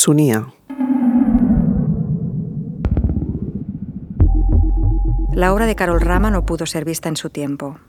[0.00, 0.46] Sunía.
[5.32, 7.80] La obra de Carol Rama no pudo ser vista en su tiempo.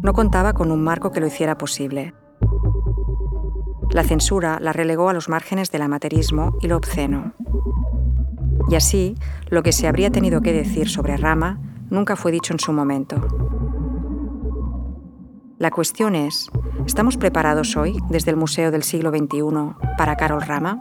[0.00, 2.12] No contaba con un marco que lo hiciera posible.
[3.90, 7.32] La censura la relegó a los márgenes del amateurismo y lo obsceno.
[8.68, 9.14] Y así,
[9.48, 11.58] lo que se habría tenido que decir sobre Rama
[11.88, 13.16] nunca fue dicho en su momento.
[15.58, 16.50] La cuestión es,
[16.86, 20.80] ¿estamos preparados hoy, desde el Museo del siglo XXI, para Carol Rama?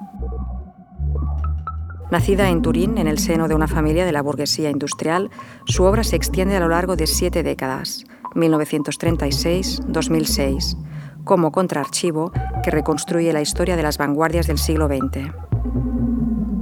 [2.12, 5.32] Nacida en Turín, en el seno de una familia de la burguesía industrial,
[5.66, 10.78] su obra se extiende a lo largo de siete décadas, 1936-2006,
[11.24, 12.32] como contraarchivo
[12.64, 15.32] que reconstruye la historia de las vanguardias del siglo XX.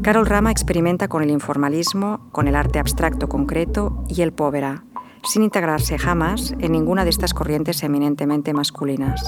[0.01, 4.85] Carol Rama experimenta con el informalismo, con el arte abstracto concreto y el povera,
[5.23, 9.23] sin integrarse jamás en ninguna de estas corrientes eminentemente masculinas.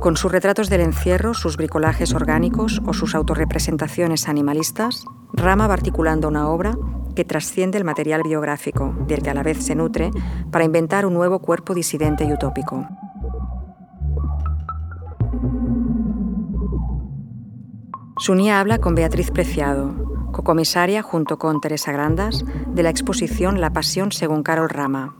[0.00, 6.28] Con sus retratos del encierro, sus bricolajes orgánicos o sus autorrepresentaciones animalistas, Rama va articulando
[6.28, 6.76] una obra
[7.14, 10.10] que trasciende el material biográfico, del que a la vez se nutre,
[10.52, 12.86] para inventar un nuevo cuerpo disidente y utópico.
[18.18, 24.12] Sunia habla con Beatriz Preciado, cocomisaria junto con Teresa Grandas de la exposición La Pasión
[24.12, 25.16] según Carol Rama.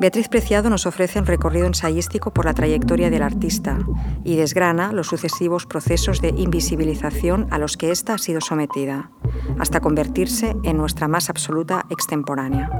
[0.00, 3.78] Beatriz Preciado nos ofrece un recorrido ensayístico por la trayectoria del artista
[4.24, 9.12] y desgrana los sucesivos procesos de invisibilización a los que ésta ha sido sometida,
[9.60, 12.70] hasta convertirse en nuestra más absoluta extemporánea.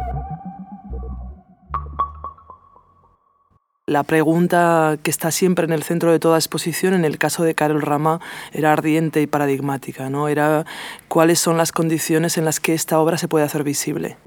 [3.88, 7.54] La pregunta que está siempre en el centro de toda exposición, en el caso de
[7.54, 8.20] Carol Rama,
[8.52, 10.10] era ardiente y paradigmática.
[10.10, 10.28] ¿no?
[10.28, 10.66] Era
[11.08, 14.18] cuáles son las condiciones en las que esta obra se puede hacer visible.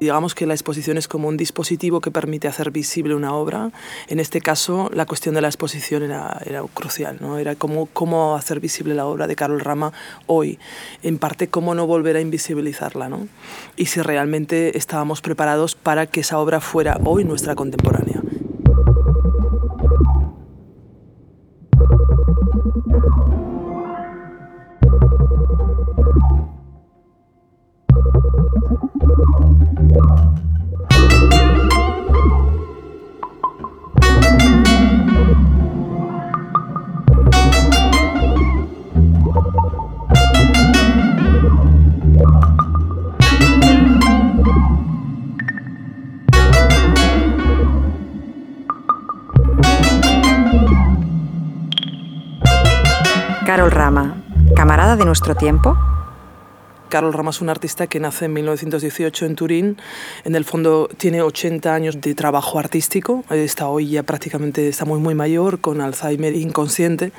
[0.00, 3.70] Digamos que la exposición es como un dispositivo que permite hacer visible una obra.
[4.08, 6.40] En este caso, la cuestión de la exposición era,
[6.74, 7.38] crucial, ¿no?
[7.38, 9.92] Era cómo hacer visible la obra de Carol Rama
[10.26, 10.58] hoy.
[11.02, 13.28] En parte, cómo no volver a invisibilizarla, ¿no?
[13.76, 18.15] Y si realmente estábamos preparados para que esa obra fuera hoy nuestra contemporánea.
[55.06, 55.78] Nuestro tiempo.
[56.88, 59.76] Carol Rama es un artista que nace en 1918 en Turín.
[60.24, 63.24] En el fondo tiene 80 años de trabajo artístico.
[63.30, 67.12] Está hoy ya prácticamente está muy muy mayor con Alzheimer inconsciente.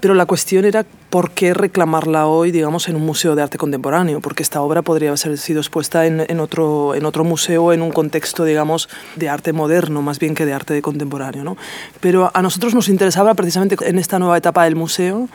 [0.00, 4.20] Pero la cuestión era por qué reclamarla hoy, digamos, en un museo de arte contemporáneo,
[4.20, 7.90] porque esta obra podría haber sido expuesta en, en, otro, en otro museo, en un
[7.90, 11.44] contexto, digamos, de arte moderno, más bien que de arte contemporáneo.
[11.44, 11.56] ¿no?
[12.00, 15.28] Pero a nosotros nos interesaba precisamente en esta nueva etapa del museo,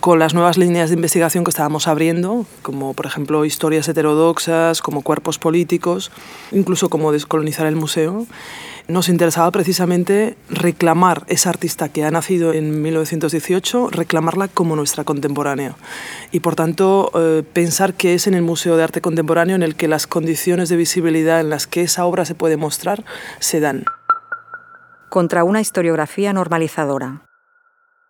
[0.00, 5.02] con las nuevas líneas de investigación que estábamos abriendo, como por ejemplo historias heterodoxas, como
[5.02, 6.10] cuerpos políticos,
[6.52, 8.26] incluso como descolonizar el museo
[8.88, 15.74] nos interesaba precisamente reclamar esa artista que ha nacido en 1918, reclamarla como nuestra contemporánea.
[16.30, 19.74] Y por tanto, eh, pensar que es en el Museo de Arte Contemporáneo en el
[19.74, 23.04] que las condiciones de visibilidad en las que esa obra se puede mostrar
[23.40, 23.84] se dan.
[25.08, 27.25] Contra una historiografía normalizadora.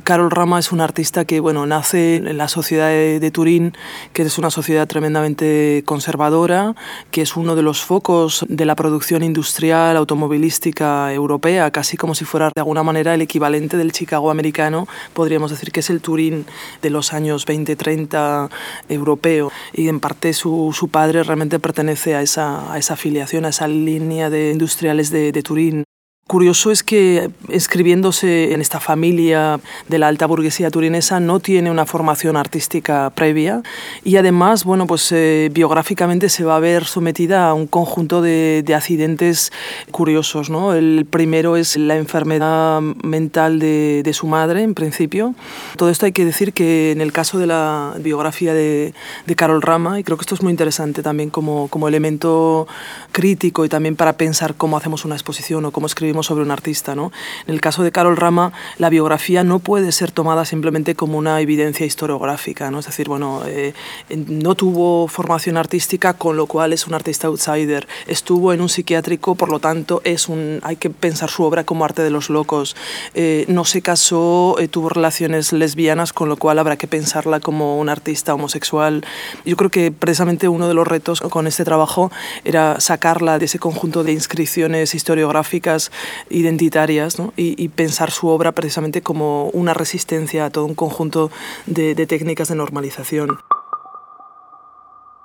[0.07, 3.77] Carol Rama es un artista que bueno, nace en la sociedad de, Turín,
[4.13, 6.77] que es una sociedad tremendamente conservadora,
[7.11, 12.25] que es uno de los focos de la producción industrial automovilística europea, casi como si
[12.25, 16.47] fuera de alguna manera el equivalente del Chicago americano, podríamos decir que es el Turín
[16.83, 18.49] de los años 20-30
[18.89, 19.51] europeo.
[19.73, 23.67] Y en parte su, su, padre realmente pertenece a esa, a esa afiliación, a esa
[23.67, 25.86] línea de industriales de Turín.
[26.29, 31.87] Curioso es que escribiéndose en esta familia de la alta burguesía turinesa no tiene una
[31.87, 33.63] formación artística previa
[34.03, 38.65] y además, bueno, pues eh, biográficamente se va a ver sometida a un conjunto de,
[38.67, 39.53] de, accidentes
[39.93, 40.75] curiosos, ¿no?
[40.75, 45.37] El primero es la enfermedad mental de, de, su madre, en principio.
[45.77, 48.95] Todo esto hay que decir que en el caso de la biografía de,
[49.27, 52.67] de Carol Rama, y creo que esto es muy interesante también como, como elemento
[53.13, 56.95] crítico y también para pensar cómo hacemos una exposición o cómo escribimos sobre un artista.
[56.95, 57.13] ¿no?
[57.47, 61.41] En el caso de Carol Rama, la biografía no puede ser tomada simplemente como una
[61.41, 62.71] evidencia historiográfica.
[62.71, 62.81] ¿no?
[62.81, 63.75] Es decir, bueno, eh,
[64.11, 67.87] no tuvo formación artística, con lo cual es un artista outsider.
[68.07, 71.85] Estuvo en un psiquiátrico, por lo tanto, es un, hay que pensar su obra como
[71.85, 72.77] arte de los locos.
[73.15, 77.79] Eh, no se casó, eh, tuvo relaciones lesbianas, con lo cual habrá que pensarla como
[77.79, 79.05] un artista homosexual.
[79.45, 82.11] Yo creo que precisamente uno de los retos con este trabajo
[82.45, 85.91] era sacarla de ese conjunto de inscripciones historiográficas
[86.31, 91.31] identitarias y, pensar su obra precisamente como una resistencia a todo un conjunto
[91.67, 93.39] de, de técnicas de normalización.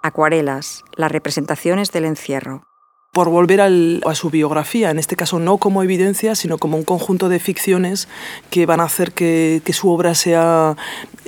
[0.04, 2.64] Acuarelas, las representaciones del encierro
[3.12, 7.28] por volver a su biografía, en este caso no como evidencia, sino como un conjunto
[7.28, 8.08] de ficciones
[8.50, 10.78] que van a hacer que, que, su obra sea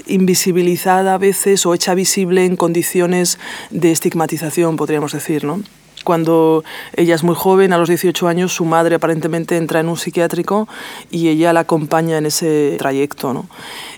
[0.07, 3.37] invisibilizada a veces o hecha visible en condiciones
[3.69, 5.43] de estigmatización, podríamos decir.
[5.43, 5.61] ¿no?
[6.03, 6.63] Cuando
[6.95, 10.67] ella es muy joven, a los 18 años, su madre aparentemente entra en un psiquiátrico
[11.09, 13.33] y ella la acompaña en ese trayecto.
[13.33, 13.47] ¿no?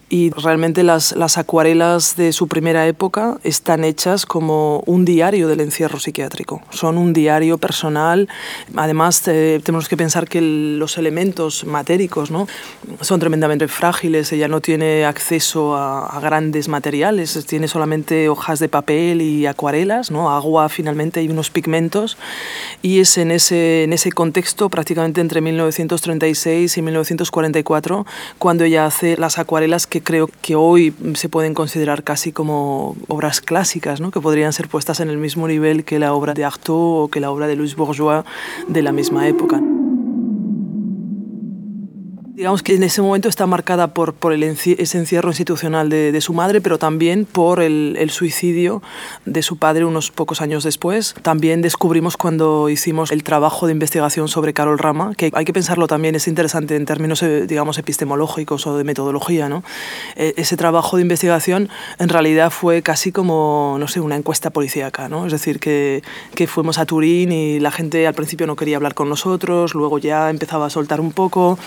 [0.07, 5.61] Y realmente las, las acuarelas de su primera época están hechas como un diario del
[5.61, 6.61] encierro psiquiátrico.
[6.69, 8.29] Son un diario personal.
[8.75, 12.47] Además, tenemos que pensar que los elementos matéricos ¿no?
[13.01, 14.31] son tremendamente frágiles.
[14.31, 20.11] Ella no tiene acceso a, a, grandes materiales, tiene solamente hojas de papel y acuarelas,
[20.11, 20.29] ¿no?
[20.29, 22.17] agua finalmente y unos pigmentos.
[22.83, 28.05] Y es en ese, en ese contexto, prácticamente entre 1936 y 1944,
[28.37, 33.41] cuando ella hace las acuarelas que creo que hoy se pueden considerar casi como obras
[33.41, 34.11] clásicas, ¿no?
[34.11, 37.19] que podrían ser puestas en el mismo nivel que la obra de Artaud o que
[37.19, 38.23] la obra de Louis Bourgeois
[38.67, 39.61] de la misma época.
[42.35, 46.19] Digamos que en ese momento está marcada por, por el ese encierro institucional de, de,
[46.19, 48.83] su madre, pero también por el, el, suicidio
[49.23, 51.15] de su padre unos pocos años después.
[51.21, 55.87] También descubrimos cuando hicimos el trabajo de investigación sobre Carol Rama, que hay que pensarlo
[55.87, 59.63] también, es interesante en términos, eh, digamos, epistemológicos o de metodología, ¿no?
[60.17, 65.07] E, ese trabajo de investigación en realidad fue casi como, no sé, una encuesta policíaca,
[65.07, 65.25] ¿no?
[65.25, 66.03] Es decir, que,
[66.35, 69.99] que fuimos a Turín y la gente al principio no quería hablar con nosotros, luego
[69.99, 71.57] ya empezaba a soltar un poco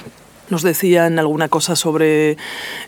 [0.51, 2.37] nos decían alguna cosa sobre,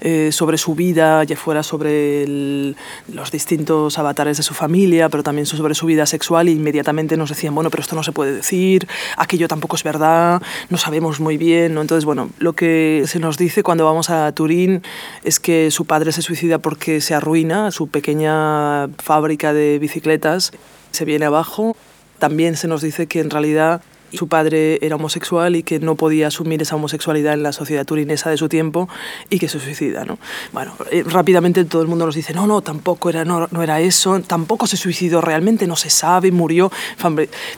[0.00, 5.46] eh, sobre su vida, ya fuera sobre los distintos avatares de su familia, pero también
[5.46, 8.86] sobre su vida sexual, y inmediatamente nos decían, bueno, pero esto no se puede decir,
[9.16, 11.74] aquello tampoco es verdad, no sabemos muy bien.
[11.74, 11.80] ¿no?
[11.80, 14.82] Entonces, bueno, lo que se nos dice cuando vamos a Turín
[15.24, 20.52] es que su padre se suicida porque se arruina su pequeña fábrica de bicicletas,
[20.90, 21.76] se viene abajo.
[22.18, 26.28] También se nos dice que en realidad su padre era homosexual y que no podía
[26.28, 28.88] asumir esa homosexualidad en la sociedad turinesa de su tiempo
[29.28, 30.04] y que se suicida.
[30.04, 30.18] ¿no?
[30.52, 33.80] Bueno, eh, rápidamente todo el mundo nos dice, no, no, tampoco era, no, no era
[33.80, 36.70] eso, tampoco se suicidó realmente, no se sabe, murió.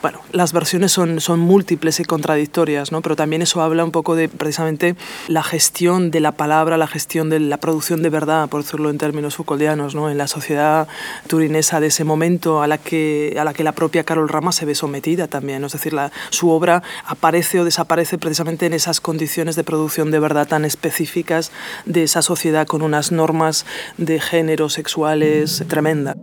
[0.03, 3.03] Bueno, las versiones son, son múltiples y contradictorias, ¿no?
[3.03, 4.97] pero también eso habla un poco de precisamente
[5.29, 8.99] la gestión de la palabra, la gestión de la producción de verdad, por decirlo en
[8.99, 10.11] términos Foucauldianos, ¿no?
[10.11, 10.89] en la sociedad
[11.27, 14.65] turinesa de ese momento a la que, a la, que la propia Carol Rama se
[14.65, 16.11] ve sometida también, es decir, la,
[16.51, 21.53] obra aparece o desaparece precisamente en esas condiciones de producción de verdad tan específicas
[21.87, 23.67] de esa sociedad con unas normas
[23.99, 26.17] de género sexuales tremenda.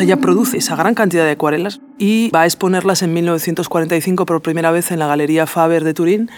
[0.00, 4.70] Ella produce esa gran cantidad de acuarelas y va a exponerlas en 1945 por primera
[4.70, 6.30] vez en la Galería Faber de Turín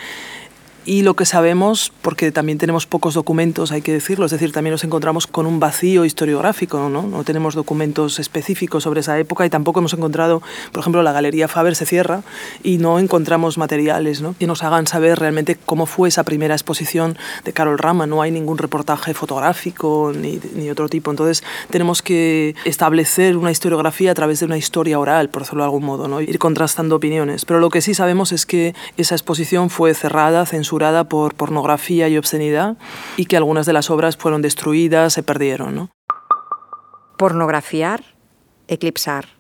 [0.87, 4.73] y lo que sabemos, porque también tenemos pocos documentos, hay que decirlo, es decir, también
[4.73, 7.03] nos encontramos con un vacío historiográfico, ¿no?
[7.03, 10.43] No tenemos documentos específicos sobre esa época y tampoco hemos encontrado,
[10.73, 12.23] por ejemplo, la Galería Faber se cierra
[12.63, 14.35] y no encontramos materiales ¿no?
[14.39, 18.07] que nos hagan saber realmente cómo fue esa primera exposición de Carol Rama.
[18.07, 21.11] No hay ningún reportaje fotográfico ni, ni otro tipo.
[21.11, 25.67] Entonces, tenemos que establecer una historiografía a través de una historia oral, por decirlo de
[25.67, 26.21] algún modo, ¿no?
[26.21, 27.45] ir contrastando opiniones.
[27.45, 30.74] Pero lo que sí sabemos es que esa exposición fue cerrada, censurada,
[31.09, 32.77] por pornografía y obscenidad
[33.17, 35.75] y que algunas de las obras fueron destruidas, se perdieron.
[35.75, 35.91] ¿no?
[37.17, 38.03] Pornografiar,
[38.69, 39.34] eclipsar.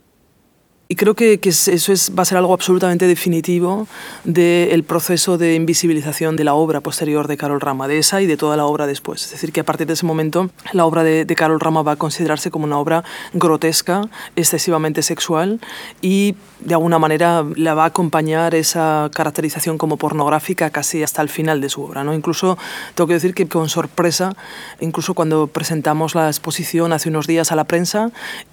[0.86, 3.88] Y creo que, que eso es, va a ser algo absolutamente definitivo
[4.24, 8.36] del proceso de invisibilización de la obra posterior de Carol Rama, de esa y de
[8.36, 9.24] toda la obra después.
[9.24, 11.92] Es decir, que a partir de ese momento la obra de, de Carol Rama va
[11.92, 14.02] a considerarse como una obra grotesca,
[14.36, 15.58] excesivamente sexual
[16.02, 21.30] y de alguna manera la va a acompañar esa caracterización como pornográfica casi hasta el
[21.30, 22.04] final de su obra.
[22.04, 22.12] ¿no?
[22.12, 22.58] Incluso
[22.94, 24.36] tengo que decir que con sorpresa,
[24.80, 28.10] incluso cuando presentamos la exposición hace unos días a la prensa,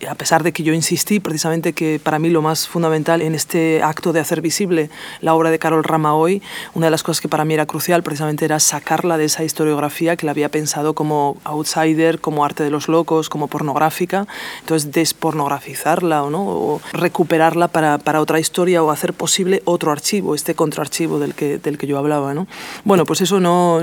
[0.08, 3.84] a pesar de que yo insistí precisamente que para mí lo más fundamental en este
[3.84, 6.42] acto de hacer visible la obra de Carol Rama hoy,
[6.74, 10.16] una de las cosas que para mí era crucial precisamente era sacarla de esa historiografía
[10.16, 14.28] que la había pensado como outsider, como arte de los locos, como pornográfica,
[14.62, 16.44] entonces despornografizarla o, ¿no?
[16.44, 21.58] o recuperarla para, para, otra historia o hacer posible otro archivo, este contraarchivo del que,
[21.58, 22.34] del que yo hablaba.
[22.34, 22.48] ¿no?
[22.84, 23.82] Bueno, pues eso no,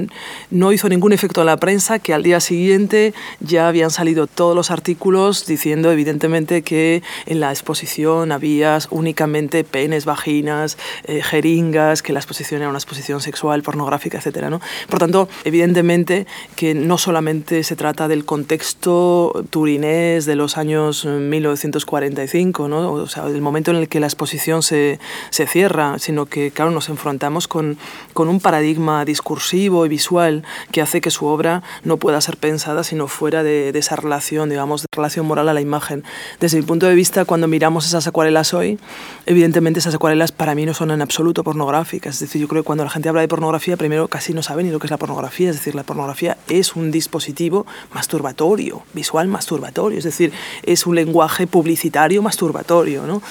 [0.50, 4.54] no hizo ningún efecto en la prensa, que al día siguiente ya habían salido todos
[4.54, 12.12] los artículos diciendo evidentemente que en la exposición había únicamente penes, vaginas, eh, jeringas, que
[12.12, 14.48] la exposición era una exposición sexual, pornográfica, etc.
[14.50, 14.60] ¿no?
[14.88, 22.68] Por tanto, evidentemente que no solamente se trata del contexto turinés de los años 1945,
[22.68, 22.92] ¿no?
[22.92, 24.98] o sea, del momento en el que la exposición se,
[25.30, 27.78] se cierra, sino que, claro, nos enfrentamos con,
[28.12, 32.84] con un paradigma discursivo y visual que hace que su obra no pueda ser pensada
[32.84, 36.04] sino fuera de, de esa relación, digamos, de relación moral a la imagen.
[36.40, 38.80] Desde mi punto de vista, cuando miramos esas acuarelas hoy,
[39.26, 42.16] evidentemente esas acuarelas para mí no son en absoluto pornográficas.
[42.16, 44.64] Es decir, yo creo que cuando la gente habla de pornografía, primero casi no sabe
[44.64, 45.50] ni lo que es la pornografía.
[45.50, 49.98] Es decir, la pornografía es un dispositivo masturbatorio, visual masturbatorio.
[49.98, 50.32] Es decir,
[50.64, 53.06] es un lenguaje publicitario masturbatorio.
[53.06, 53.22] ¿no?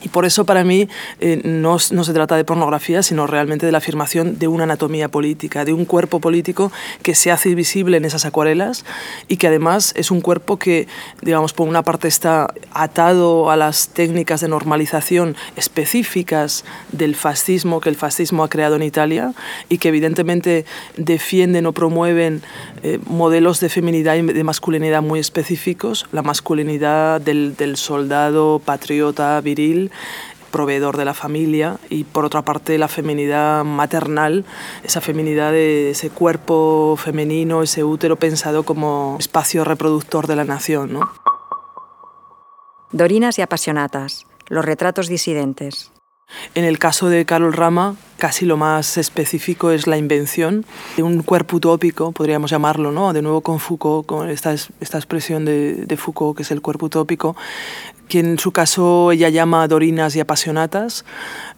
[0.00, 0.88] Y por eso para mí
[1.20, 5.64] eh, no, se trata de pornografía, sino realmente de la afirmación de una anatomía política,
[5.64, 6.70] de un cuerpo político
[7.02, 8.84] que se hace visible en esas acuarelas
[9.26, 10.86] y que además es un cuerpo que,
[11.22, 17.88] digamos, por una parte está atado a las técnicas de normalización específicas del fascismo que
[17.88, 19.32] el fascismo ha creado en Italia
[19.68, 20.64] y que evidentemente
[20.96, 22.42] defienden o promueven
[22.82, 29.87] eh, modelos de feminidad y de masculinidad muy específicos, la masculinidad del soldado patriota viril,
[30.50, 34.44] proveedor de la familia y por otra parte la feminidad maternal,
[34.82, 40.92] esa feminidad de ese cuerpo femenino, ese útero pensado como espacio reproductor de la nación.
[40.94, 41.12] ¿no?
[42.90, 45.92] Dorinas y apasionatas, los retratos disidentes.
[46.54, 51.22] En el caso de Carol Rama, casi lo más específico es la invención de un
[51.22, 53.12] cuerpo utópico, podríamos llamarlo, ¿no?
[53.12, 56.86] De nuevo con Foucault, con esta, esta expresión de, de Foucault, que es el cuerpo
[56.86, 57.36] utópico,
[58.08, 61.04] que en su caso ella llama dorinas y apasionatas.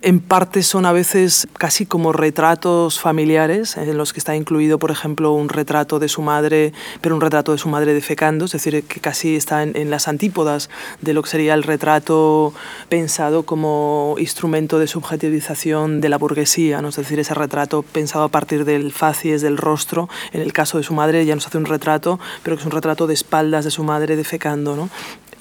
[0.03, 4.91] En parte son a veces casi como retratos familiares, en los que está incluido, por
[4.91, 8.83] ejemplo, un retrato de su madre, pero un retrato de su madre defecando, es decir,
[8.85, 12.53] que casi está en, en las antípodas de lo que sería el retrato
[12.89, 16.89] pensado como instrumento de subjetivización de la burguesía, ¿no?
[16.89, 20.09] es decir, ese retrato pensado a partir del facies, del rostro.
[20.33, 22.73] En el caso de su madre, ella nos hace un retrato, pero que es un
[22.73, 24.77] retrato de espaldas de su madre defecando.
[24.77, 24.91] ¿no?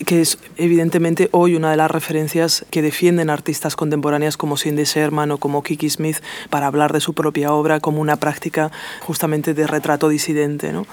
[0.06, 5.32] que es evidentemente hoy una de las referencias que defienden artistas contemporáneas como Cindy Sherman
[5.32, 6.18] o como Kiki Smith
[6.50, 10.88] para hablar de su propia obra como una práctica justamente de retrato disidente ¿no?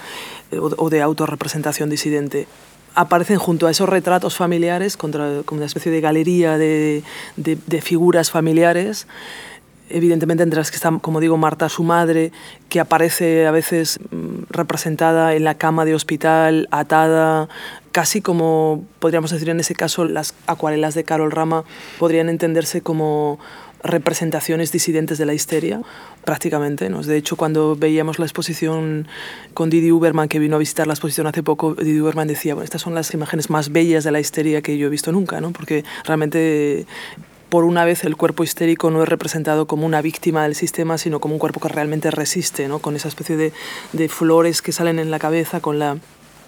[0.58, 2.49] o de autorrepresentación disidente
[2.96, 7.04] aparecen junto a esos retratos familiares, como una especie de galería de,
[7.37, 9.06] de figuras familiares,
[9.88, 12.32] evidentemente entre las que está, como digo, Marta, su madre,
[12.68, 13.98] que aparece a veces
[14.48, 17.48] representada en la cama de hospital, atada,
[17.92, 21.64] casi como, podríamos decir en ese caso, las acuarelas de Carol Rama
[21.98, 23.38] podrían entenderse como
[23.82, 25.80] representaciones disidentes de la histeria,
[26.24, 26.90] prácticamente.
[26.90, 27.02] ¿no?
[27.02, 29.06] De hecho, cuando veíamos la exposición
[29.54, 32.64] con Didi Uberman, que vino a visitar la exposición hace poco, Didi Uberman decía, bueno,
[32.64, 35.52] estas son las imágenes más bellas de la histeria que yo he visto nunca, ¿no?
[35.52, 36.86] porque realmente
[37.48, 41.20] por una vez el cuerpo histérico no es representado como una víctima del sistema, sino
[41.20, 42.78] como un cuerpo que realmente resiste, ¿no?
[42.80, 43.52] con esa especie de,
[43.92, 45.98] de flores que salen en la cabeza, con la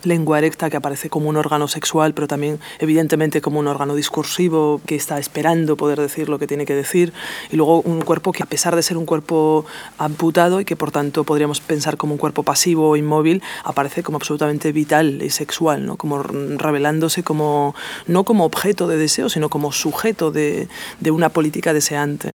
[0.05, 4.81] lengua erecta que aparece como un órgano sexual, pero también evidentemente como un órgano discursivo
[4.87, 7.13] que está esperando poder decir lo que tiene que decir,
[7.51, 9.67] y luego un cuerpo que a pesar de ser un cuerpo
[9.99, 14.17] amputado y que por tanto podríamos pensar como un cuerpo pasivo o inmóvil, aparece como
[14.17, 15.97] absolutamente vital y sexual, ¿no?
[15.97, 17.75] como revelándose como
[18.07, 20.69] no como objeto de deseo, sino como sujeto de,
[21.01, 22.31] de una política deseante.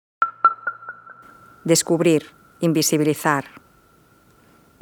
[1.65, 2.27] Descubrir,
[2.61, 3.60] invisibilizar,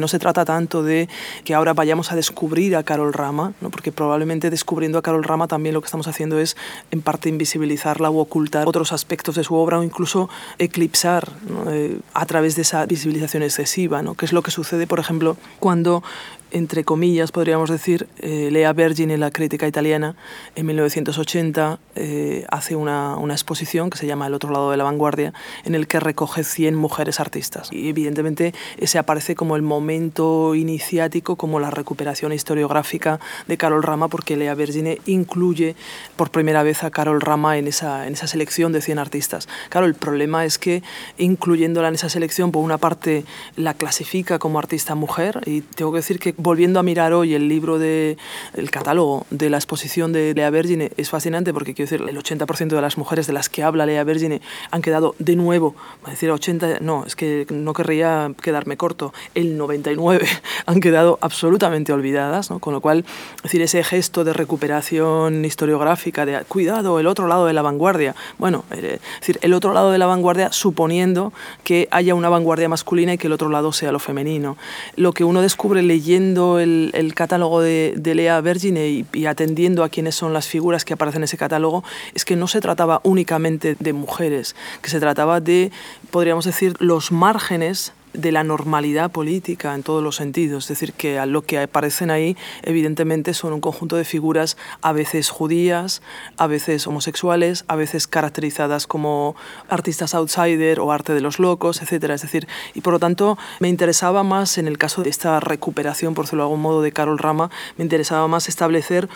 [0.01, 1.09] no se trata tanto de
[1.43, 3.69] que ahora vayamos a descubrir a Carol Rama, ¿no?
[3.69, 6.57] porque probablemente descubriendo a Carol Rama también lo que estamos haciendo es
[6.93, 11.33] en parte invisibilizarla o ocultar otros aspectos de su obra o incluso eclipsar
[11.67, 14.15] eh, a través de esa visibilización excesiva, ¿no?
[14.15, 16.05] que es lo que sucede, por ejemplo, cuando
[16.51, 20.17] entre comillas, podríamos decir, eh, Lea Vergine, la crítica italiana,
[20.55, 24.85] en 1980 eh, hace una, una, exposición que se llama El otro lado de la
[24.85, 25.33] vanguardia,
[25.65, 27.73] en el que recoge 100 mujeres artistas.
[27.73, 34.09] Y evidentemente ese aparece como el momento iniciático, como la recuperación historiográfica de Carol Rama,
[34.09, 35.77] porque Lea Vergine incluye
[36.17, 39.49] por primera vez a Carol Rama en esa, en esa selección de 100 artistas.
[39.69, 40.83] Claro, el problema es que
[41.19, 43.25] incluyéndola en esa selección, por una parte
[43.57, 47.49] la clasifica como artista mujer, y tengo que decir que volviendo a mirar hoy el
[47.49, 48.17] libro de
[48.55, 52.69] el catálogo de la exposición de Lea Vergine es fascinante porque quiero decir, el 80%
[52.69, 54.41] de las mujeres de las que habla Lea Vergine
[54.71, 59.59] han quedado de nuevo, a decir 80, no, es que no querría quedarme corto, el
[59.59, 60.27] 99
[60.67, 62.61] han quedado absolutamente olvidadas, ¿no?
[62.61, 63.05] con lo cual,
[63.37, 68.15] es decir, ese gesto de recuperación historiográfica, de cuidado, el otro lado de la vanguardia,
[68.39, 71.33] bueno, eh, es decir, el otro lado de la vanguardia suponiendo
[71.65, 74.57] que haya una vanguardia masculina y que el otro lado sea lo femenino.
[74.95, 79.89] Lo que uno descubre leyendo el, catálogo de, de Lea Vergine y, y atendiendo a
[79.89, 83.77] quiénes son las figuras que aparecen en ese catálogo es que no se trataba únicamente
[83.79, 85.71] de mujeres, que se trataba de,
[86.11, 90.65] podríamos decir, los márgenes de la normalidad política en todos los sentidos.
[90.65, 94.93] Es decir, que a lo que aparecen ahí, evidentemente, son un conjunto de figuras a
[94.93, 96.03] veces judías,
[96.37, 99.37] a veces homosexuales, a veces caracterizadas como
[99.69, 102.11] artistas outsider o arte de los locos, etc.
[102.11, 106.15] Es decir, y por lo tanto, me interesaba más, en el caso de esta recuperación,
[106.15, 109.09] por decirlo de algún modo, de Carol Rama, me interesaba más establecer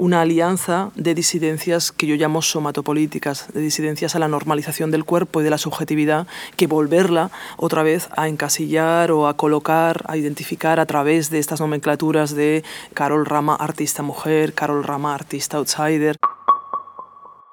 [0.00, 5.40] una alianza de disidencias que yo llamo somatopolíticas, de disidencias a la normalización del cuerpo
[5.40, 6.26] y de la subjetividad,
[6.56, 11.60] que volverla otra vez a encasillar o a colocar, a identificar a través de estas
[11.60, 12.64] nomenclaturas de
[12.94, 16.16] Carol Rama, artista mujer, Carol Rama, artista outsider.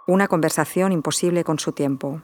[0.07, 2.21] Una conversación imposible con su tiempo.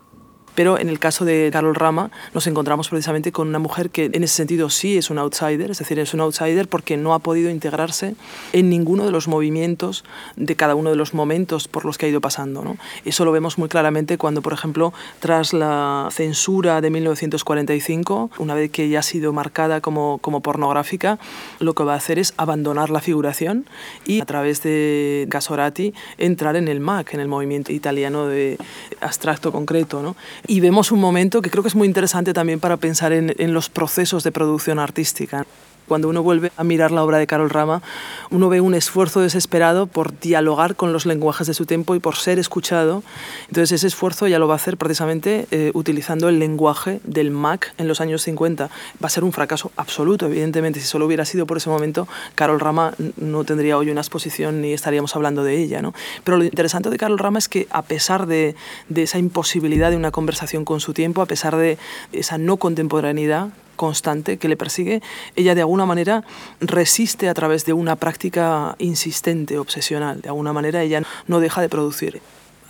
[0.56, 4.24] Pero en el caso de Carol Rama nos encontramos precisamente con una mujer que en
[4.24, 7.50] ese sentido sí es un outsider, es decir, es un outsider porque no ha podido
[7.50, 8.16] integrarse
[8.54, 10.04] en ninguno de los movimientos
[10.36, 12.64] de cada uno de los momentos por los que ha ido pasando.
[12.64, 12.78] ¿no?
[13.06, 18.72] Eso lo vemos muy claramente cuando, por ejemplo, tras la censura de 1945, una vez
[18.72, 21.20] que ya ha sido marcada como, como pornográfica,
[21.60, 23.66] lo que va a hacer es abandonar la figuración
[24.06, 28.58] y a través de Gasorati entrar en el MAC, en el movimiento italiano de
[29.02, 30.02] abstracto concreto.
[30.02, 30.16] ¿no?
[30.48, 33.54] Y vemos un momento que creo que es muy interesante también para pensar en, en
[33.54, 35.46] los procesos de producción artística.
[35.88, 37.82] Cuando uno vuelve a mirar la obra de Carol Rama,
[38.30, 42.16] uno ve un esfuerzo desesperado por dialogar con los lenguajes de su tiempo y por
[42.16, 43.04] ser escuchado.
[43.48, 47.74] Entonces ese esfuerzo ya lo va a hacer precisamente eh, utilizando el lenguaje del Mac
[47.78, 48.66] en los años 50.
[48.66, 50.80] Va a ser un fracaso absoluto, evidentemente.
[50.80, 54.74] Si solo hubiera sido por ese momento, Carol Rama no tendría hoy una exposición ni
[54.74, 55.82] estaríamos hablando de ella.
[55.82, 55.94] ¿no?
[56.24, 58.56] Pero lo interesante de Carol Rama es que a pesar de,
[58.90, 61.78] de esa imposibilidad de una conversación con su tiempo, a pesar de
[62.12, 65.02] esa no contemporaneidad, constante que le persigue,
[65.36, 66.24] ella de alguna manera
[66.60, 70.22] resiste a través de una práctica insistente, obsesional.
[70.22, 72.22] De alguna manera ella no deja de producir.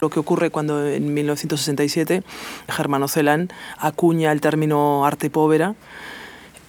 [0.02, 2.24] Lo que ocurre cuando en 1967
[2.68, 5.76] Germano Celan acuña el término arte povera,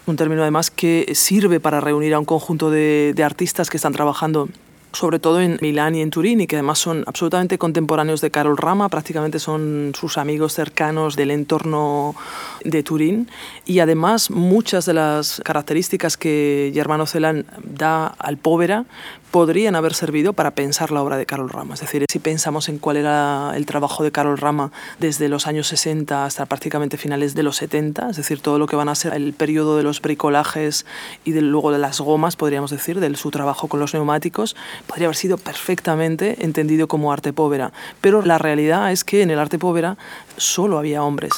[0.07, 3.93] un término además que sirve para reunir a un conjunto de, de artistas que están
[3.93, 4.49] trabajando
[4.94, 8.57] sobre todo en Milán y en Turín, y que además son absolutamente contemporáneos de Carol
[8.57, 12.14] Rama, prácticamente son sus amigos cercanos del entorno
[12.64, 13.28] de Turín,
[13.66, 18.85] y además muchas de las características que Germano Celan da al Povera
[19.35, 21.75] podrían haber servido para pensar la obra de Carol Rama.
[21.75, 24.70] Es decir, si pensamos en cuál era el trabajo de Carol Rama
[25.01, 28.77] desde los años 60 hasta prácticamente finales de los 70, es decir, todo lo que
[28.77, 30.87] van a ser el periodo de los bricolajes
[31.25, 34.55] y luego de las gomas, podríamos decir, de su trabajo con los neumáticos,
[34.87, 37.73] podría haber sido perfectamente entendido como arte povera.
[38.01, 39.99] Pero la realidad es que en el arte povera
[40.37, 41.33] solo había hombres.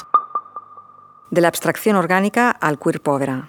[1.31, 3.49] De la abstracción orgánica al queer povera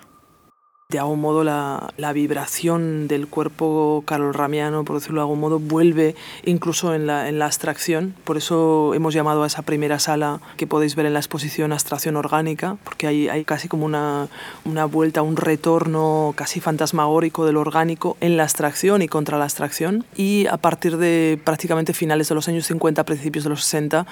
[0.89, 6.95] de algún modo la, vibración del cuerpo carolramiano, por decirlo de algún modo, vuelve incluso
[6.95, 8.15] en la, en la abstracción.
[8.23, 12.15] Por eso hemos llamado a esa primera sala que podéis ver en la exposición abstracción
[12.15, 14.29] orgánica, porque hay, hay casi como una,
[14.63, 20.05] una vuelta, un retorno casi fantasmagórico del orgánico en la abstracción y contra la abstracción.
[20.15, 24.05] Y a partir de prácticamente finales de los años 50, principios de los 60,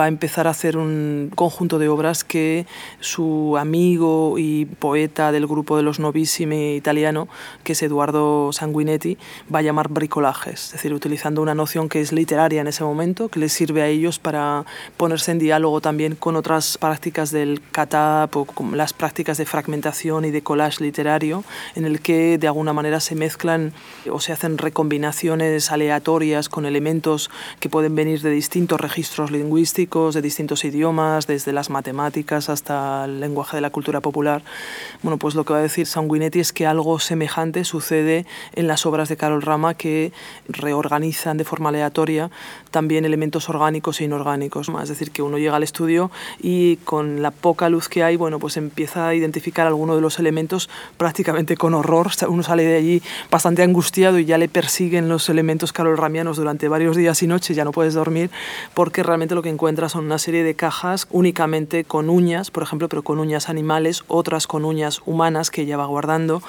[0.00, 2.64] va a empezar a hacer un conjunto de obras que
[3.00, 7.28] su amigo y poeta del grupo de los italiano,
[7.62, 9.18] que es Eduardo Sanguinetti,
[9.52, 13.28] va a llamar bricolajes, es decir, utilizando una noción que es literaria en ese momento,
[13.28, 14.64] que les sirve a ellos para
[14.96, 20.24] ponerse en diálogo también con otras prácticas del catap o con las prácticas de fragmentación
[20.24, 23.72] y de collage literario, en el que de alguna manera se mezclan
[24.10, 30.22] o se hacen recombinaciones aleatorias con elementos que pueden venir de distintos registros lingüísticos, de
[30.22, 34.42] distintos idiomas, desde las matemáticas hasta el lenguaje de la cultura popular.
[35.02, 38.84] Bueno, pues lo que va a decir Sanguinetti es que algo semejante sucede en las
[38.84, 40.12] obras de Carol Rama que
[40.48, 42.30] reorganizan de forma aleatoria
[42.70, 44.68] también elementos orgánicos e inorgánicos.
[44.82, 46.10] Es decir, que uno llega al estudio
[46.42, 50.18] y con la poca luz que hay, bueno, pues empieza a identificar alguno de los
[50.18, 52.10] elementos prácticamente con horror.
[52.28, 56.96] Uno sale de allí bastante angustiado y ya le persiguen los elementos carolramianos durante varios
[56.96, 58.30] días y noches, ya no puedes dormir,
[58.74, 62.88] porque realmente lo que encuentras son una serie de cajas únicamente con uñas, por ejemplo,
[62.88, 66.42] pero con uñas animales, otras con uñas humanas que lleva guardando,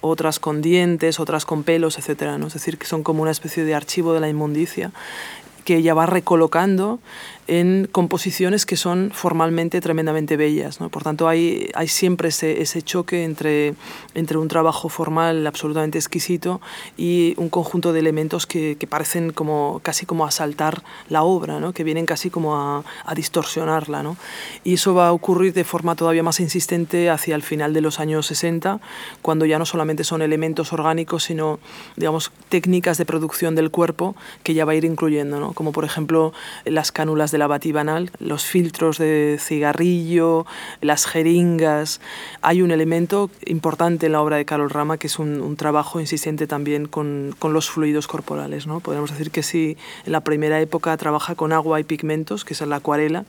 [0.00, 2.38] otras con dientes, otras con pelos, etc.
[2.38, 2.46] ¿no?
[2.46, 4.92] Es decir, que son como una especie de archivo de la inmundicia
[5.64, 6.98] que ella va recolocando
[7.48, 10.80] en composiciones que son formalmente tremendamente bellas.
[10.80, 10.88] ¿no?
[10.88, 13.74] Por tanto, hay, hay siempre ese, ese, choque entre,
[14.14, 16.60] entre un trabajo formal absolutamente exquisito
[16.96, 21.72] y un conjunto de elementos que, que parecen como, casi como asaltar la obra, ¿no?
[21.72, 24.02] que vienen casi como a, a distorsionarla.
[24.02, 24.16] ¿no?
[24.62, 27.98] Y eso va a ocurrir de forma todavía más insistente hacia el final de los
[27.98, 28.80] años 60,
[29.20, 31.58] cuando ya no solamente son elementos orgánicos, sino
[31.96, 36.32] digamos, técnicas de producción del cuerpo que ya va a ir incluyendo, como por ejemplo
[36.64, 40.46] las cánulas de la batibanal, los filtros de cigarrillo,
[40.80, 42.00] las jeringas.
[42.42, 46.46] Hay un elemento importante en la obra de Carol Rama que es un, trabajo insistente
[46.46, 48.66] también con, con, los fluidos corporales.
[48.66, 48.80] ¿no?
[48.80, 52.60] Podemos decir que si en la primera época trabaja con agua y pigmentos, que es
[52.60, 53.24] la acuarela,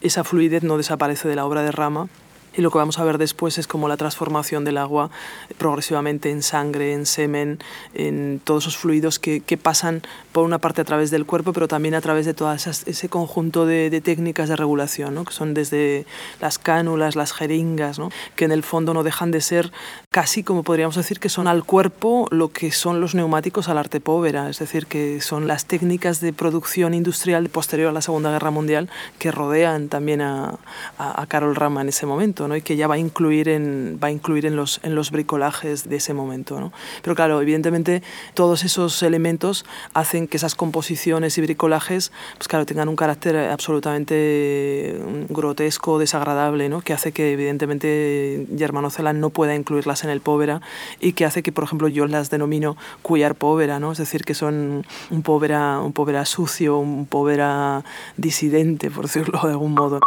[0.00, 2.08] esa fluidez no desaparece de la obra de Rama
[2.56, 5.10] y lo que vamos a ver después es como la transformación del agua
[5.58, 7.58] progresivamente en sangre, en semen,
[7.94, 11.68] en todos esos fluidos que, que pasan por una parte a través del cuerpo, pero
[11.68, 15.24] también a través de todo ese conjunto de, técnicas de regulación, ¿no?
[15.24, 16.06] que son desde
[16.40, 18.10] las cánulas, las jeringas, ¿no?
[18.36, 19.72] que en el fondo no dejan de ser
[20.10, 24.00] casi como podríamos decir que son al cuerpo lo que son los neumáticos al arte
[24.00, 28.50] povera, es decir, que son las técnicas de producción industrial posterior a la Segunda Guerra
[28.50, 30.58] Mundial que rodean también a,
[30.96, 32.48] a, Carol Rama en ese momento.
[32.48, 32.56] ¿no?
[32.56, 35.88] y que ya va a incluir en, va a incluir en, los, en los bricolajes
[35.88, 36.58] de ese momento.
[36.58, 36.72] ¿no?
[37.02, 42.88] Pero claro, evidentemente todos esos elementos hacen que esas composiciones y bricolajes pues claro, tengan
[42.88, 46.80] un carácter absolutamente grotesco, desagradable, ¿no?
[46.80, 50.60] que hace que evidentemente Germano Celan no pueda incluirlas en el povera
[51.00, 53.92] y que hace que, por ejemplo, yo las denomino cuyar povera, ¿no?
[53.92, 57.84] es decir, que son un povera, un povera sucio, un povera
[58.16, 60.00] disidente, por decirlo de algún modo.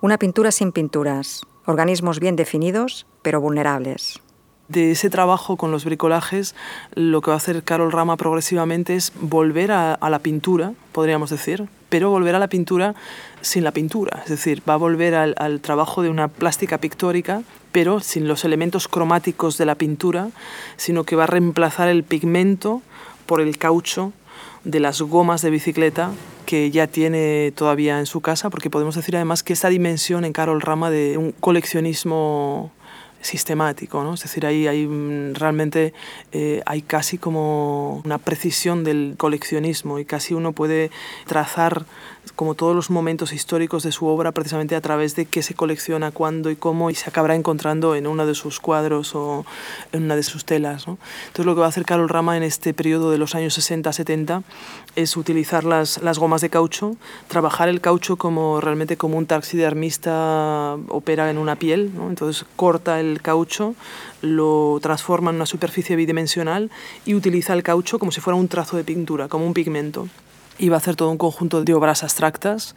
[0.00, 4.20] Una pintura sin pinturas, organismos bien definidos, pero vulnerables.
[4.68, 6.54] De ese trabajo con los bricolajes,
[6.94, 11.68] lo que va a hacer Carol Rama progresivamente es volver a, la pintura, podríamos decir,
[11.88, 12.94] pero volver a la pintura
[13.40, 14.22] sin la pintura.
[14.24, 18.44] Es decir, va a volver al, al trabajo de una plástica pictórica, pero sin los
[18.44, 20.30] elementos cromáticos de la pintura,
[20.76, 22.82] sino que va a reemplazar el pigmento
[23.26, 24.12] por el caucho
[24.64, 26.10] de las gomas de bicicleta
[26.44, 30.32] que ya tiene todavía en su casa, porque podemos decir además que esta dimensión en
[30.32, 32.72] Carol Rama de un coleccionismo
[33.20, 34.14] sistemático, ¿no?
[34.14, 34.86] Es decir, ahí hay
[35.32, 35.92] realmente
[36.32, 40.90] eh, hay casi como una precisión del coleccionismo y casi uno puede
[41.26, 41.86] trazar
[42.34, 46.10] como todos los momentos históricos de su obra precisamente a través de qué se colecciona,
[46.10, 49.46] cuándo y cómo y se acabará encontrando en uno de sus cuadros o
[49.92, 50.86] en una de sus telas.
[50.88, 50.98] ¿no?
[51.28, 54.42] Entonces lo que va a hacer Carol Rama en este periodo de los años 60-70
[54.96, 56.96] es utilizar las, las gomas de caucho,
[57.28, 62.08] trabajar el caucho como realmente como un taxidermista opera en una piel, ¿no?
[62.08, 63.74] entonces corta el caucho,
[64.22, 66.70] lo transforma en una superficie bidimensional
[67.04, 70.08] y utiliza el caucho como si fuera un trazo de pintura, como un pigmento.
[70.58, 72.74] Y va a hacer todo un conjunto de obras abstractas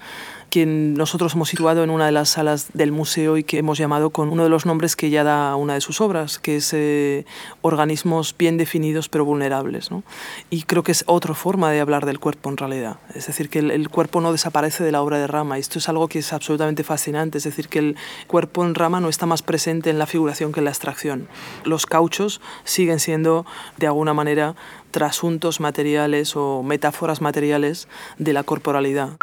[0.50, 4.10] que nosotros hemos situado en una de las salas del museo y que hemos llamado
[4.10, 7.26] con uno de los nombres que ya da una de sus obras, que es eh,
[7.62, 9.92] Organismos bien definidos pero vulnerables.
[9.92, 10.04] ¿no?
[10.50, 12.98] Y creo que es otra forma de hablar del cuerpo en realidad.
[13.14, 15.58] Es decir, que el, el, cuerpo no desaparece de la obra de Rama.
[15.58, 17.38] Esto es algo que es absolutamente fascinante.
[17.38, 17.96] Es decir, que el
[18.28, 21.28] cuerpo en Rama no está más presente en la figuración que en la abstracción.
[21.64, 23.46] Los cauchos siguen siendo,
[23.78, 24.56] de alguna manera,
[24.92, 29.18] trasuntos materiales o metáforas materiales de la corporalidad.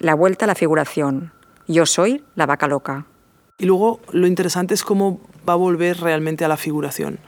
[0.00, 1.30] La vuelta a la figuración.
[1.68, 3.04] Yo soy la vaca loca.
[3.58, 7.18] Y luego lo interesante es cómo va a volver realmente a la figuración.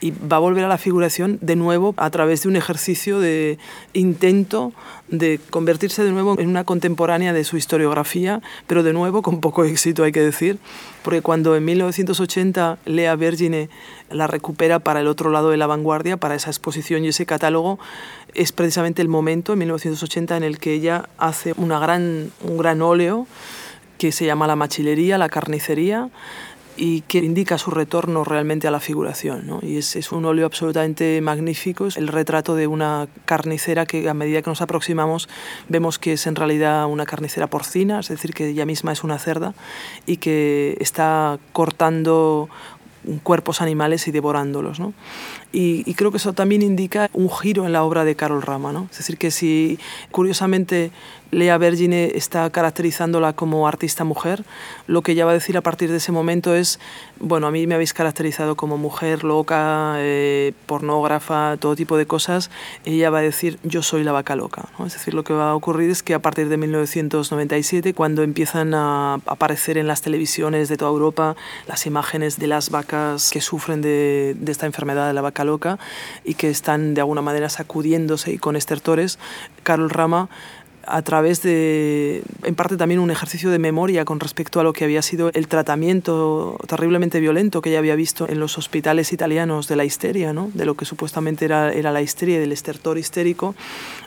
[0.00, 3.58] Y va a volver a la figuración de nuevo a través de un ejercicio de
[3.94, 4.72] intento
[5.08, 9.64] de convertirse de nuevo en una contemporánea de su historiografía, pero de nuevo con poco
[9.64, 10.58] éxito hay que decir,
[11.02, 13.70] porque cuando en 1980 Lea Vergine
[14.10, 17.78] la recupera para el otro lado de la vanguardia, para esa exposición y ese catálogo,
[18.34, 22.82] es precisamente el momento, en 1980, en el que ella hace una gran, un gran
[22.82, 23.26] óleo
[23.98, 26.08] que se llama la machilería, la carnicería,
[26.78, 29.46] y que indica su retorno realmente a la figuración.
[29.46, 29.58] ¿no?
[29.62, 34.42] Y es, un óleo absolutamente magnífico, es el retrato de una carnicera que a medida
[34.42, 35.28] que nos aproximamos
[35.68, 39.18] vemos que es en realidad una carnicera porcina, es decir, que ella misma es una
[39.18, 39.54] cerda
[40.06, 42.48] y que está cortando
[43.22, 44.80] cuerpos animales y devorándolos.
[44.80, 44.92] ¿no?
[45.52, 48.72] Y, y, creo que eso también indica un giro en la obra de Carol Rama.
[48.72, 48.88] ¿no?
[48.90, 49.78] Es decir, que si
[50.10, 50.90] curiosamente
[51.30, 54.44] Lea Vergine está caracterizándola como artista mujer,
[54.86, 56.80] lo que ella va a decir a partir de ese momento es,
[57.20, 62.50] bueno, a mí me habéis caracterizado como mujer loca, eh, pornógrafa, todo tipo de cosas,
[62.86, 64.68] ella va a decir, yo soy la vaca loca.
[64.86, 68.72] Es decir, lo que va a ocurrir es que a partir de 1997, cuando empiezan
[68.72, 71.36] a aparecer en las televisiones de toda Europa
[71.66, 75.78] las imágenes de las vacas que sufren de, de esta enfermedad de la vaca loca
[76.24, 79.18] y que están de alguna manera sacudiéndose y con estertores,
[79.62, 80.30] Carol Rama
[80.90, 84.84] a través de, en parte también un ejercicio de memoria con respecto a lo que
[84.84, 89.76] había sido el tratamiento terriblemente violento que ella había visto en los hospitales italianos de
[89.76, 90.50] la histeria, ¿no?
[90.54, 93.54] de lo que supuestamente era, era la histeria y del estertor histérico.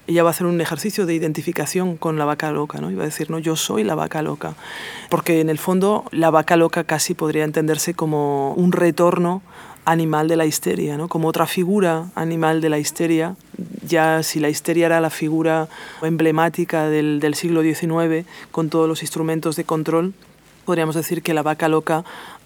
[0.08, 2.96] Ella va a hacer un ejercicio de identificación con la vaca loca, ¿no?
[2.96, 4.56] va a decir, no, yo soy la vaca loca,
[5.10, 9.41] porque en el fondo la vaca loca casi podría entenderse como un retorno
[9.86, 11.08] animal de la histeria, ¿no?
[11.08, 13.36] como otra figura animal de la histeria.
[13.86, 15.67] Ya si la histeria era la figura
[16.02, 20.13] emblemática del, del siglo XIX, con todos los instrumentos de control,
[20.65, 22.04] podríamos decir que la vaca loca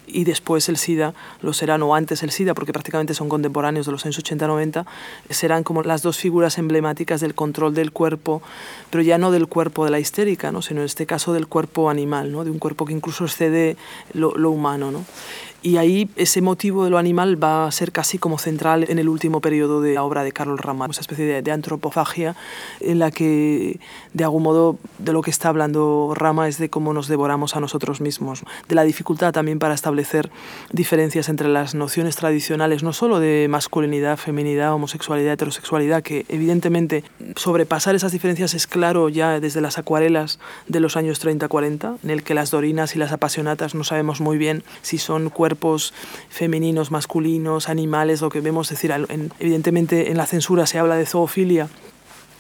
[0.08, 3.92] y después el SIDA, lo serán, o antes el SIDA, porque prácticamente son contemporáneos de
[3.92, 4.86] los años 80-90,
[5.30, 8.42] serán como las dos figuras emblemáticas del control del cuerpo,
[8.90, 10.62] pero ya no del cuerpo de la histérica, ¿no?
[10.62, 12.44] sino en este caso del cuerpo animal, ¿no?
[12.44, 13.78] de un cuerpo que incluso excede
[14.14, 14.92] lo, lo humano.
[14.92, 15.06] ¿no?
[15.66, 19.10] Y ahí ese motivo de lo animal va a ser casi como central en el
[19.10, 22.36] último periodo de la obra de Carol Rama, esa especie de, de, antropofagia
[22.82, 23.80] en la que
[24.14, 27.62] de algún modo de lo que está hablando Rama es de cómo nos devoramos a
[27.62, 30.30] nosotros mismos, de la dificultad también para establecer
[30.72, 37.04] diferencias entre las nociones tradicionales, no solo de masculinidad, feminidad, homosexualidad, heterosexualidad, que evidentemente
[37.38, 42.22] sobrepasar esas diferencias es claro ya desde las acuarelas de los años 30-40, en el
[42.22, 45.94] que las dorinas y las apasionatas no sabemos muy bien si son cuerpos cuerpos
[46.30, 50.98] femeninos, masculinos, animales, lo que vemos, es decir, en, evidentemente en la censura se habla
[50.98, 51.70] de zoofilia,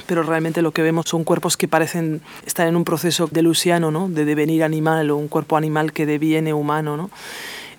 [0.06, 4.10] pero realmente lo que vemos son cuerpos que parecen estar en un proceso delusiano, ¿no?
[4.10, 6.97] de devenir animal o un cuerpo animal que deviene humano.
[6.97, 7.10] ¿no?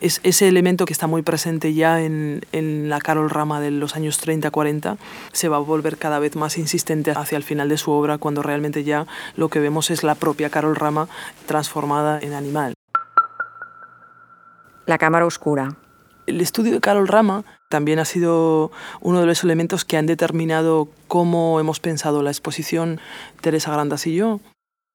[0.00, 3.94] Es ese elemento que está muy presente ya en, en la Carol Rama de los
[3.94, 4.96] años 30-40
[5.32, 8.42] se va a volver cada vez más insistente hacia el final de su obra cuando
[8.42, 11.08] realmente ya lo que vemos es la propia Carol Rama
[11.46, 12.75] transformada en animal.
[14.86, 15.76] La cámara oscura.
[16.26, 18.70] El estudio de Carol Rama también ha sido
[19.00, 23.00] uno de los elementos que han determinado cómo hemos pensado la exposición
[23.40, 24.40] Teresa Grandas y yo.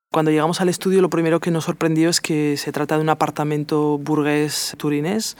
[0.09, 3.09] Cuando llegamos al estudio lo primero que nos sorprendió es que se trata de un
[3.09, 5.35] apartamento burgués turinés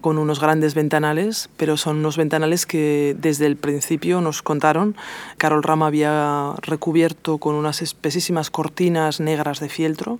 [0.00, 4.96] con unos grandes ventanales, pero son unos ventanales que desde el principio nos contaron.
[5.38, 10.18] Carol Rama había recubierto con unas espesísimas cortinas negras de fieltro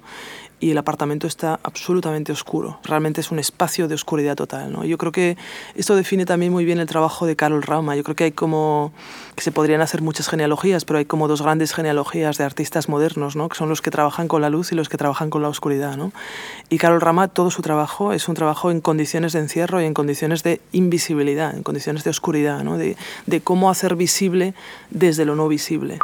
[0.60, 2.78] y el apartamento está absolutamente oscuro.
[2.84, 4.72] Realmente es un espacio de oscuridad total.
[4.72, 4.84] ¿no?
[4.84, 5.36] Yo creo que
[5.74, 7.96] esto define también muy bien el trabajo de Carol Rama.
[7.96, 8.92] Yo creo que hay como
[9.34, 13.36] que se podrían hacer muchas genealogías, pero hay como dos grandes genealogías de artistas modernos,
[13.36, 13.48] ¿no?
[13.48, 15.96] que son los que trabajan con la luz y los que trabajan con la oscuridad.
[15.96, 16.12] ¿no?
[16.70, 19.94] Y Carol Rama, todo su trabajo es un trabajo en condiciones de encierro y en
[19.94, 22.78] condiciones de invisibilidad, en condiciones de oscuridad, ¿no?
[22.78, 24.54] de, de cómo hacer visible
[24.90, 25.98] desde lo no visible.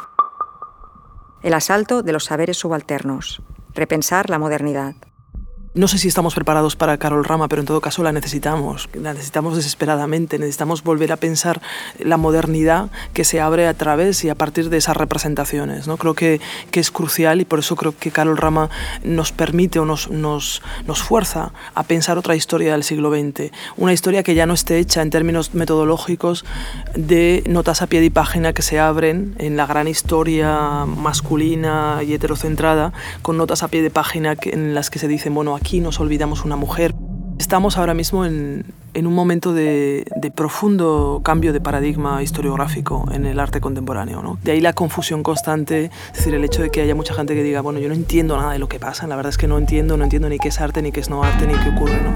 [1.42, 3.40] El asalto de los saberes subalternos
[3.80, 4.94] repensar la modernidad.
[5.72, 8.88] No sé si estamos preparados para Carol Rama, pero en todo caso la necesitamos.
[8.92, 10.36] La necesitamos desesperadamente.
[10.36, 11.62] Necesitamos volver a pensar
[12.00, 15.86] la modernidad que se abre a través y a partir de esas representaciones.
[15.86, 15.96] ¿no?
[15.96, 16.40] Creo que,
[16.72, 18.68] que es crucial y por eso creo que Carol Rama
[19.04, 23.52] nos permite o nos, nos, nos fuerza a pensar otra historia del siglo XX.
[23.76, 26.44] Una historia que ya no esté hecha en términos metodológicos
[26.96, 32.12] de notas a pie de página que se abren en la gran historia masculina y
[32.12, 36.00] heterocentrada, con notas a pie de página en las que se dicen, bueno, aquí nos
[36.00, 36.94] olvidamos una mujer.
[37.38, 43.24] Estamos ahora mismo en, en un momento de, de, profundo cambio de paradigma historiográfico en
[43.24, 44.22] el arte contemporáneo.
[44.22, 44.38] ¿no?
[44.42, 47.42] De ahí la confusión constante, es decir, el hecho de que haya mucha gente que
[47.42, 49.58] diga, bueno, yo no entiendo nada de lo que pasa, la verdad es que no
[49.58, 52.00] entiendo, no entiendo ni qué es arte, ni qué es no arte, ni qué ocurre.
[52.02, 52.12] ¿no?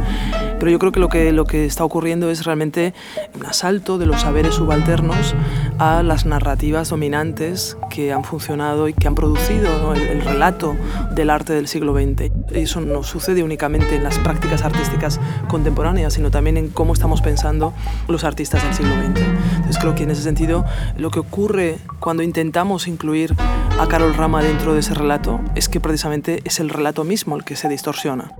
[0.59, 2.92] Pero yo creo que lo, que lo que está ocurriendo es realmente
[3.35, 5.35] un asalto de los saberes subalternos
[5.79, 10.77] a las narrativas dominantes que han funcionado y que han producido el, el relato
[11.15, 12.31] del arte del siglo XX.
[12.53, 17.73] Eso no sucede únicamente en las prácticas artísticas contemporáneas, sino también en cómo estamos pensando
[18.09, 19.21] los artistas del siglo XX.
[19.57, 20.65] Entonces creo que en ese sentido
[20.97, 23.35] lo que ocurre cuando intentamos incluir
[23.79, 27.45] a Carol Rama dentro de ese relato es que precisamente es el relato mismo el
[27.45, 28.33] que se distorsiona.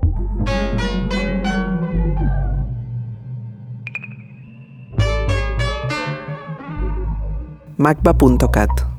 [7.77, 8.94] macba.cat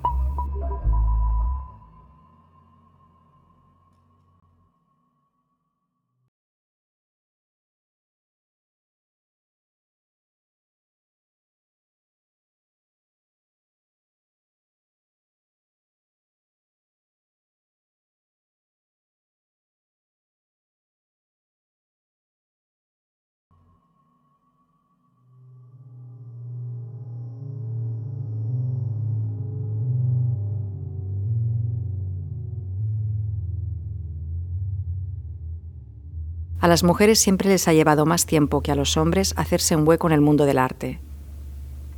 [36.60, 39.86] A las mujeres siempre les ha llevado más tiempo que a los hombres hacerse un
[39.86, 41.00] hueco en el mundo del arte.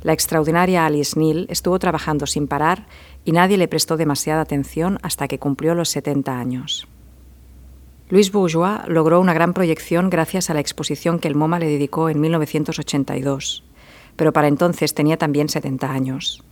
[0.01, 2.87] La extraordinaria Alice Neal estuvo trabajando sin parar
[3.23, 6.87] y nadie le prestó demasiada atención hasta que cumplió los 70 años.
[8.09, 12.09] Louise Bourgeois logró una gran proyección gracias a la exposición que el MoMA le dedicó
[12.09, 13.63] en 1982,
[14.15, 16.43] pero para entonces tenía también 70 años.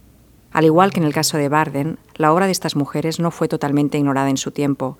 [0.51, 3.47] Al igual que en el caso de Barden, la obra de estas mujeres no fue
[3.47, 4.97] totalmente ignorada en su tiempo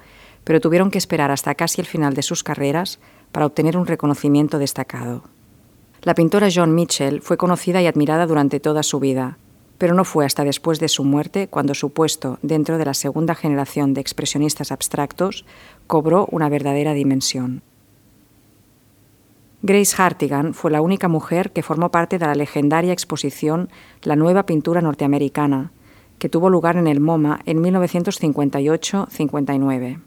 [0.48, 3.00] pero tuvieron que esperar hasta casi el final de sus carreras
[3.34, 5.26] para obtener un reconocimiento destacado.
[6.04, 9.38] La pintora Joan Mitchell fue conocida y admirada durante toda su vida,
[9.78, 13.36] pero no fue hasta después de su muerte cuando su puesto dentro de la segunda
[13.36, 15.44] generación de expresionistas abstractos
[15.86, 17.62] cobró una verdadera dimensión.
[19.64, 23.68] Grace Hartigan fue la única mujer que formó parte de la legendaria exposición
[24.02, 25.74] La nueva pintura norteamericana,
[26.20, 30.07] que tuvo lugar en el MoMA en 1958-59.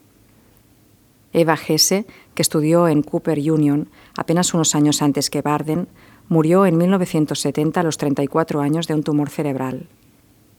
[1.33, 5.89] Eva Hesse, que estudió en Cooper Union apenas unos años antes que Barden,
[6.29, 9.89] murió en 1970 a los 34 años de un tumor cerebral.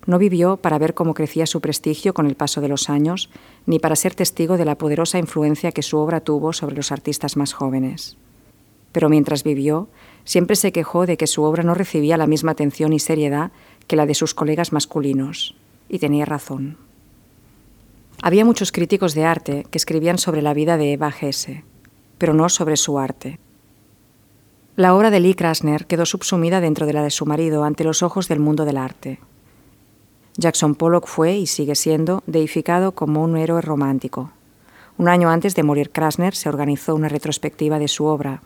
[0.05, 3.29] No vivió para ver cómo crecía su prestigio con el paso de los años,
[3.65, 7.37] ni para ser testigo de la poderosa influencia que su obra tuvo sobre los artistas
[7.37, 8.17] más jóvenes.
[8.91, 9.89] Pero mientras vivió,
[10.25, 13.51] siempre se quejó de que su obra no recibía la misma atención y seriedad
[13.87, 15.55] que la de sus colegas masculinos,
[15.87, 16.77] y tenía razón.
[18.23, 21.63] Había muchos críticos de arte que escribían sobre la vida de Eva Hesse,
[22.19, 23.39] pero no sobre su arte.
[24.75, 28.03] La obra de Lee Krasner quedó subsumida dentro de la de su marido ante los
[28.03, 29.19] ojos del mundo del arte.
[30.37, 34.31] Jackson Pollock fue y sigue siendo deificado como un héroe romántico.
[34.99, 38.43] Un año antes de morir Krasner se organizó una retrospectiva de su obra,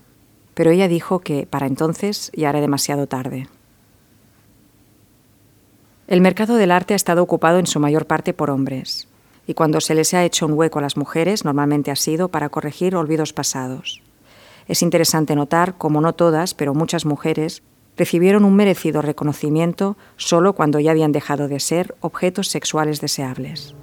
[0.54, 3.50] pero ella dijo que para entonces ya era demasiado tarde.
[6.08, 9.10] El mercado del arte ha estado ocupado en su mayor parte por hombres
[9.48, 12.50] y cuando se les ha hecho un hueco a las mujeres normalmente ha sido para
[12.50, 14.02] corregir olvidos pasados.
[14.68, 17.62] Es interesante notar cómo no todas, pero muchas mujeres,
[17.98, 23.76] recibieron un merecido reconocimiento solo cuando ya habían dejado de ser objetos sexuales deseables.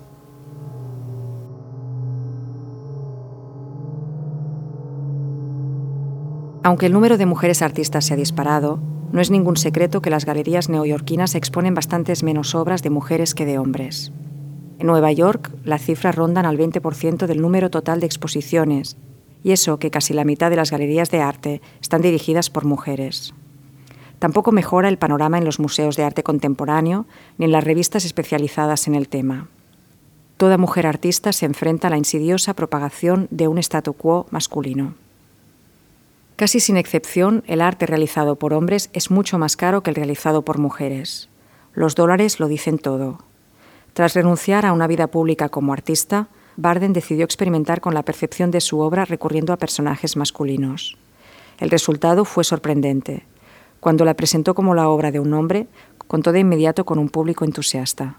[6.65, 8.79] Aunque el número de mujeres artistas se ha disparado,
[9.11, 13.45] no es ningún secreto que las galerías neoyorquinas exponen bastantes menos obras de mujeres que
[13.45, 14.13] de hombres.
[14.83, 18.97] En Nueva York, las cifras rondan al 20% del número total de exposiciones,
[19.45, 23.33] y eso que casi la mitad de las galerías de arte están dirigidas por mujeres.
[24.19, 27.07] Tampoco mejora el panorama en los museos de arte contemporáneo
[27.39, 29.47] ni en las revistas especializadas en el tema.
[30.37, 34.95] Toda mujer artista se enfrenta a la insidiosa propagación de un statu quo masculino.
[36.35, 40.43] Casi sin excepción, el arte realizado por hombres es mucho más caro que el realizado
[40.43, 41.29] por mujeres.
[41.73, 43.21] Los dólares lo dicen todo.
[43.93, 48.61] Tras renunciar a una vida pública como artista, Barden decidió experimentar con la percepción de
[48.61, 50.97] su obra recurriendo a personajes masculinos.
[51.59, 53.27] El resultado fue sorprendente.
[53.81, 55.67] Cuando la presentó como la obra de un hombre,
[56.07, 58.19] contó de inmediato con un público entusiasta.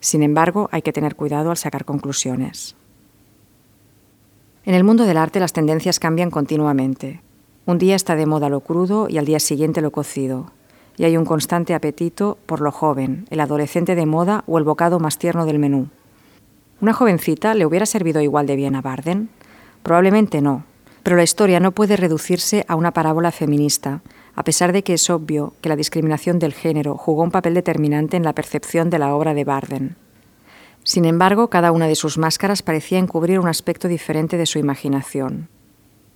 [0.00, 2.74] Sin embargo, hay que tener cuidado al sacar conclusiones.
[4.64, 7.20] En el mundo del arte las tendencias cambian continuamente.
[7.66, 10.50] Un día está de moda lo crudo y al día siguiente lo cocido
[10.96, 15.00] y hay un constante apetito por lo joven, el adolescente de moda o el bocado
[15.00, 15.88] más tierno del menú.
[16.80, 19.28] ¿Una jovencita le hubiera servido igual de bien a Barden?
[19.82, 20.64] Probablemente no,
[21.02, 24.02] pero la historia no puede reducirse a una parábola feminista,
[24.34, 28.16] a pesar de que es obvio que la discriminación del género jugó un papel determinante
[28.16, 29.96] en la percepción de la obra de Barden.
[30.82, 35.48] Sin embargo, cada una de sus máscaras parecía encubrir un aspecto diferente de su imaginación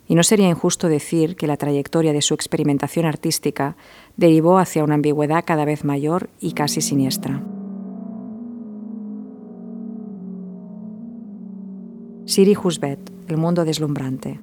[0.09, 3.77] y no sería injusto decir que la trayectoria de su experimentación artística
[4.16, 7.42] derivó hacia una ambigüedad cada vez mayor y casi siniestra.
[12.25, 14.40] Siri Husbet, El mundo deslumbrante.